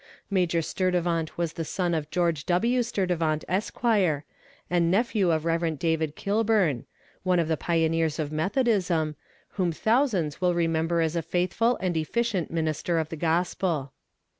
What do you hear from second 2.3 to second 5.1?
W. Sturtevant, Esq., and